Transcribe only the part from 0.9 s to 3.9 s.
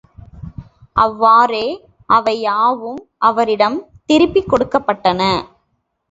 அவ்வாறே, அவை யாவும் அவரிடம்